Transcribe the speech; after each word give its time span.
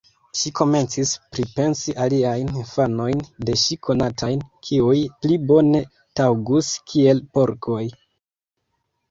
Ŝi 0.37 0.51
komencis 0.59 1.09
pripensi 1.33 1.93
aliajn 2.05 2.49
infanojn 2.61 3.21
de 3.49 3.55
ŝi 3.65 3.77
konatajn, 3.89 4.41
kiuj 4.69 4.97
pli 5.21 5.39
bone 5.53 5.83
taŭgus 6.23 6.73
kiel 6.95 7.25
porkoj. 7.39 7.85